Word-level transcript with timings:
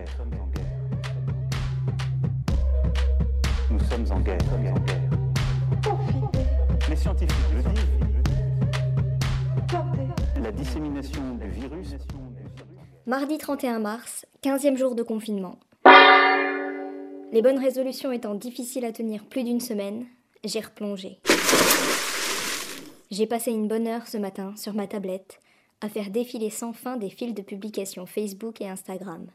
Nous 0.00 0.08
sommes 0.16 0.32
en 0.40 0.46
guerre. 0.46 0.78
Nous 3.70 3.80
sommes 3.80 4.12
en 4.12 4.20
guerre. 4.20 4.38
Les 6.88 6.96
scientifiques 6.96 7.36
le 7.54 7.62
disent. 7.62 7.86
La 10.42 10.52
dissémination 10.52 11.34
du 11.34 11.48
virus. 11.48 11.96
Mardi 13.06 13.36
31 13.38 13.78
mars, 13.80 14.24
15e 14.42 14.76
jour 14.76 14.94
de 14.94 15.02
confinement. 15.02 15.58
Les 17.32 17.42
bonnes 17.42 17.58
résolutions 17.58 18.10
étant 18.10 18.34
difficiles 18.34 18.84
à 18.84 18.92
tenir 18.92 19.24
plus 19.26 19.44
d'une 19.44 19.60
semaine, 19.60 20.06
j'ai 20.44 20.60
replongé. 20.60 21.20
J'ai 23.10 23.26
passé 23.26 23.50
une 23.50 23.68
bonne 23.68 23.86
heure 23.86 24.06
ce 24.06 24.16
matin 24.16 24.54
sur 24.56 24.72
ma 24.72 24.86
tablette 24.86 25.40
à 25.82 25.88
faire 25.88 26.10
défiler 26.10 26.50
sans 26.50 26.72
fin 26.72 26.96
des 26.96 27.10
fils 27.10 27.34
de 27.34 27.42
publication 27.42 28.06
Facebook 28.06 28.60
et 28.60 28.68
Instagram. 28.68 29.26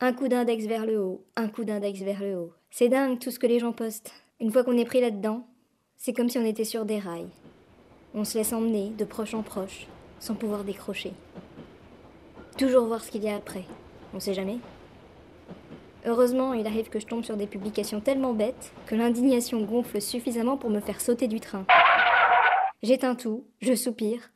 Un 0.00 0.12
coup 0.12 0.28
d'index 0.28 0.64
vers 0.66 0.86
le 0.86 1.00
haut, 1.00 1.24
un 1.34 1.48
coup 1.48 1.64
d'index 1.64 1.98
vers 2.02 2.20
le 2.20 2.36
haut. 2.36 2.52
C'est 2.70 2.88
dingue 2.88 3.18
tout 3.18 3.32
ce 3.32 3.40
que 3.40 3.48
les 3.48 3.58
gens 3.58 3.72
postent. 3.72 4.12
Une 4.38 4.52
fois 4.52 4.62
qu'on 4.62 4.78
est 4.78 4.84
pris 4.84 5.00
là-dedans, 5.00 5.44
c'est 5.96 6.12
comme 6.12 6.28
si 6.28 6.38
on 6.38 6.44
était 6.44 6.62
sur 6.62 6.84
des 6.84 7.00
rails. 7.00 7.26
On 8.14 8.22
se 8.22 8.38
laisse 8.38 8.52
emmener 8.52 8.90
de 8.90 9.04
proche 9.04 9.34
en 9.34 9.42
proche, 9.42 9.88
sans 10.20 10.36
pouvoir 10.36 10.62
décrocher. 10.62 11.14
Toujours 12.56 12.86
voir 12.86 13.02
ce 13.02 13.10
qu'il 13.10 13.24
y 13.24 13.28
a 13.28 13.34
après. 13.34 13.64
On 14.14 14.20
sait 14.20 14.34
jamais. 14.34 14.58
Heureusement, 16.06 16.54
il 16.54 16.68
arrive 16.68 16.90
que 16.90 17.00
je 17.00 17.06
tombe 17.06 17.24
sur 17.24 17.36
des 17.36 17.48
publications 17.48 18.00
tellement 18.00 18.34
bêtes 18.34 18.72
que 18.86 18.94
l'indignation 18.94 19.62
gonfle 19.62 20.00
suffisamment 20.00 20.56
pour 20.56 20.70
me 20.70 20.78
faire 20.78 21.00
sauter 21.00 21.26
du 21.26 21.40
train. 21.40 21.66
J'éteins 22.84 23.16
tout, 23.16 23.48
je 23.60 23.74
soupire, 23.74 24.30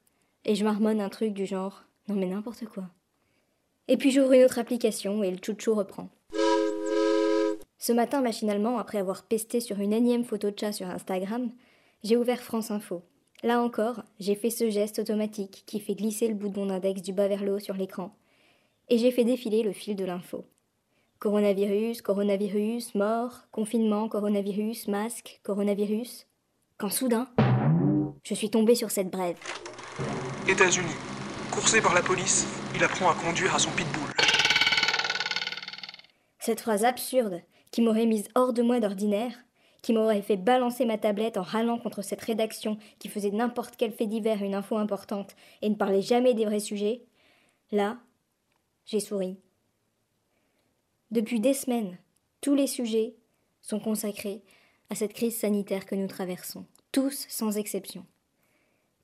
et 0.45 0.57
je 0.57 0.65
marmonne 0.65 1.01
un 1.01 1.09
truc 1.09 1.33
du 1.33 1.47
genre 1.47 1.85
Non 2.09 2.17
mais 2.17 2.27
n'importe 2.27 2.65
quoi. 2.65 2.89
Et 3.89 3.97
puis 3.97 4.11
j'ouvre 4.11 4.33
une 4.33 4.45
autre 4.45 4.59
application 4.59 5.23
et 5.23 5.31
le 5.31 5.39
chouchou 5.45 5.75
reprend. 5.75 6.09
Ce 7.79 7.93
matin, 7.93 8.21
machinalement, 8.21 8.79
après 8.79 8.99
avoir 8.99 9.25
pesté 9.25 9.59
sur 9.59 9.81
une 9.81 9.93
énième 9.93 10.25
photo 10.25 10.51
de 10.51 10.59
chat 10.59 10.73
sur 10.73 10.89
Instagram, 10.89 11.51
j'ai 12.05 12.17
ouvert 12.17 12.41
France 12.41 12.71
Info. 12.71 13.03
Là 13.43 13.61
encore, 13.61 14.05
j'ai 14.21 14.37
fait 14.37 14.51
ce 14.51 14.71
geste 14.71 15.01
automatique 15.01 15.65
qui 15.67 15.81
fait 15.81 15.97
glisser 15.97 16.29
le 16.29 16.35
bout 16.35 16.49
de 16.49 16.61
index 16.61 17.03
du 17.03 17.13
bas 17.13 17.27
vers 17.27 17.43
le 17.43 17.55
haut 17.55 17.59
sur 17.59 17.75
l'écran. 17.75 18.15
Et 18.89 18.99
j'ai 18.99 19.11
fait 19.11 19.25
défiler 19.25 19.65
le 19.65 19.73
fil 19.73 19.97
de 19.97 20.05
l'info. 20.05 20.45
Coronavirus, 21.19 22.03
coronavirus, 22.03 22.95
mort, 22.95 23.49
confinement, 23.51 24.09
coronavirus, 24.09 24.87
masque, 24.87 25.41
coronavirus. 25.43 26.27
Quand 26.79 26.91
soudain, 26.91 27.29
je 28.23 28.35
suis 28.35 28.51
tombée 28.51 28.77
sur 28.77 28.93
cette 28.93 29.11
brève. 29.11 29.39
États-Unis. 30.49 31.22
Coursé 31.53 31.83
par 31.83 31.93
la 31.93 32.01
police, 32.01 32.47
il 32.75 32.83
apprend 32.83 33.11
à 33.11 33.15
conduire 33.15 33.55
à 33.55 33.59
son 33.59 33.71
pitbull. 33.73 34.11
Cette 36.39 36.63
phrase 36.63 36.87
absurde, 36.87 37.43
qui 37.71 37.83
m'aurait 37.83 38.07
mise 38.07 38.29
hors 38.35 38.55
de 38.55 38.63
moi 38.63 38.81
d'ordinaire, 38.81 39.35
qui 39.83 39.93
m'aurait 39.93 40.23
fait 40.23 40.39
balancer 40.39 40.87
ma 40.87 40.97
tablette 40.97 41.37
en 41.37 41.43
râlant 41.43 41.79
contre 41.79 42.01
cette 42.01 42.23
rédaction 42.23 42.79
qui 42.99 43.09
faisait 43.09 43.31
n'importe 43.31 43.77
quel 43.77 43.93
fait 43.93 44.07
divers 44.07 44.43
une 44.43 44.55
info 44.55 44.79
importante 44.79 45.37
et 45.61 45.69
ne 45.69 45.75
parlait 45.75 46.01
jamais 46.01 46.33
des 46.33 46.47
vrais 46.47 46.59
sujets, 46.59 47.03
là, 47.71 47.99
j'ai 48.87 49.01
souri. 49.01 49.37
Depuis 51.11 51.39
des 51.39 51.55
semaines, 51.55 51.99
tous 52.41 52.55
les 52.55 52.67
sujets 52.67 53.15
sont 53.61 53.79
consacrés 53.79 54.43
à 54.89 54.95
cette 54.95 55.13
crise 55.13 55.39
sanitaire 55.39 55.85
que 55.85 55.97
nous 55.97 56.09
traversons, 56.09 56.65
tous 56.93 57.27
sans 57.29 57.59
exception. 57.59 58.07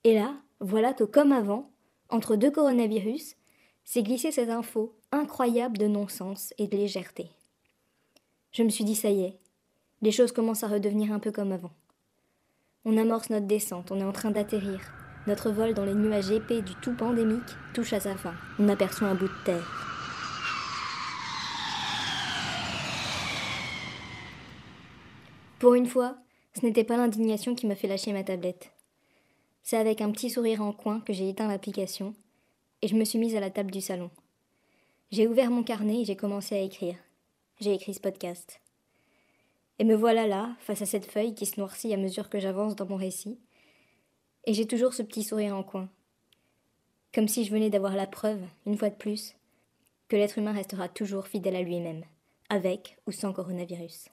Et 0.04 0.14
là, 0.14 0.34
voilà 0.60 0.94
que 0.94 1.04
comme 1.04 1.32
avant, 1.32 1.70
entre 2.08 2.36
deux 2.36 2.50
coronavirus, 2.50 3.36
s'est 3.84 4.02
glissée 4.02 4.30
cette 4.30 4.50
info 4.50 4.94
incroyable 5.12 5.78
de 5.78 5.86
non-sens 5.86 6.52
et 6.58 6.66
de 6.66 6.76
légèreté. 6.76 7.30
Je 8.52 8.62
me 8.62 8.68
suis 8.70 8.84
dit 8.84 8.94
ça 8.94 9.10
y 9.10 9.22
est, 9.22 9.38
les 10.02 10.12
choses 10.12 10.32
commencent 10.32 10.62
à 10.62 10.68
redevenir 10.68 11.12
un 11.12 11.18
peu 11.18 11.32
comme 11.32 11.52
avant. 11.52 11.72
On 12.84 12.96
amorce 12.96 13.30
notre 13.30 13.46
descente, 13.46 13.90
on 13.90 14.00
est 14.00 14.04
en 14.04 14.12
train 14.12 14.30
d'atterrir. 14.30 14.80
Notre 15.26 15.50
vol 15.50 15.74
dans 15.74 15.84
les 15.84 15.94
nuages 15.94 16.30
épais 16.30 16.62
du 16.62 16.74
tout 16.76 16.94
pandémique 16.94 17.42
touche 17.74 17.92
à 17.92 18.00
sa 18.00 18.16
fin. 18.16 18.34
On 18.58 18.68
aperçoit 18.68 19.08
un 19.08 19.14
bout 19.14 19.28
de 19.28 19.44
terre. 19.44 19.88
Pour 25.58 25.74
une 25.74 25.86
fois, 25.86 26.16
ce 26.54 26.64
n'était 26.64 26.84
pas 26.84 26.96
l'indignation 26.96 27.54
qui 27.54 27.66
m'a 27.66 27.74
fait 27.74 27.88
lâcher 27.88 28.12
ma 28.12 28.22
tablette. 28.22 28.72
C'est 29.70 29.76
avec 29.76 30.00
un 30.00 30.10
petit 30.12 30.30
sourire 30.30 30.62
en 30.62 30.72
coin 30.72 31.00
que 31.00 31.12
j'ai 31.12 31.28
éteint 31.28 31.46
l'application 31.46 32.14
et 32.80 32.88
je 32.88 32.94
me 32.94 33.04
suis 33.04 33.18
mise 33.18 33.36
à 33.36 33.40
la 33.40 33.50
table 33.50 33.70
du 33.70 33.82
salon. 33.82 34.10
J'ai 35.10 35.26
ouvert 35.26 35.50
mon 35.50 35.62
carnet 35.62 36.00
et 36.00 36.04
j'ai 36.06 36.16
commencé 36.16 36.54
à 36.54 36.62
écrire. 36.62 36.94
J'ai 37.60 37.74
écrit 37.74 37.92
ce 37.92 38.00
podcast. 38.00 38.62
Et 39.78 39.84
me 39.84 39.94
voilà 39.94 40.26
là, 40.26 40.56
face 40.60 40.80
à 40.80 40.86
cette 40.86 41.04
feuille 41.04 41.34
qui 41.34 41.44
se 41.44 41.60
noircit 41.60 41.92
à 41.92 41.98
mesure 41.98 42.30
que 42.30 42.38
j'avance 42.38 42.76
dans 42.76 42.86
mon 42.86 42.96
récit. 42.96 43.38
Et 44.46 44.54
j'ai 44.54 44.66
toujours 44.66 44.94
ce 44.94 45.02
petit 45.02 45.22
sourire 45.22 45.54
en 45.54 45.62
coin. 45.62 45.90
Comme 47.12 47.28
si 47.28 47.44
je 47.44 47.52
venais 47.52 47.68
d'avoir 47.68 47.94
la 47.94 48.06
preuve, 48.06 48.40
une 48.64 48.78
fois 48.78 48.88
de 48.88 48.94
plus, 48.94 49.34
que 50.08 50.16
l'être 50.16 50.38
humain 50.38 50.52
restera 50.52 50.88
toujours 50.88 51.26
fidèle 51.26 51.56
à 51.56 51.60
lui-même, 51.60 52.04
avec 52.48 52.96
ou 53.06 53.12
sans 53.12 53.34
coronavirus. 53.34 54.06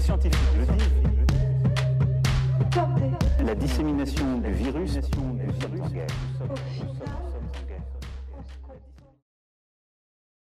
Les 0.00 0.06
scientifiques 0.06 0.40
le 0.56 0.64
disent. 0.64 0.88
La 3.44 3.54
dissémination 3.54 4.38
du 4.38 4.52
virus. 4.52 4.98